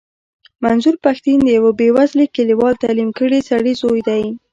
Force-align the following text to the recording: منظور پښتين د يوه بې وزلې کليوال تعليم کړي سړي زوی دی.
منظور 0.63 0.95
پښتين 1.05 1.37
د 1.43 1.49
يوه 1.57 1.71
بې 1.79 1.89
وزلې 1.95 2.25
کليوال 2.35 2.73
تعليم 2.83 3.09
کړي 3.19 3.39
سړي 3.49 3.73
زوی 3.81 4.01
دی. 4.09 4.23